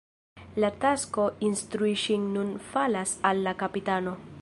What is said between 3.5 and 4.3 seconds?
kapitano.